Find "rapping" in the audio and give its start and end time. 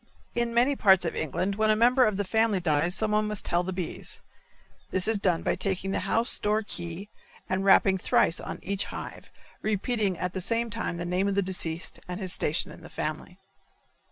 7.63-7.99